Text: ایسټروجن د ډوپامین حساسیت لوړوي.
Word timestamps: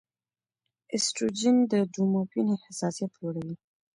ایسټروجن 0.93 1.55
د 1.71 1.73
ډوپامین 1.93 2.47
حساسیت 2.65 3.11
لوړوي. 3.19 3.55